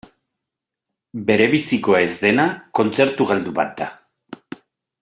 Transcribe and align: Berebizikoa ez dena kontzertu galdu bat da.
Berebizikoa 1.27 1.99
ez 2.05 2.15
dena 2.23 2.47
kontzertu 2.81 3.29
galdu 3.33 3.55
bat 3.61 3.77
da. 3.83 3.91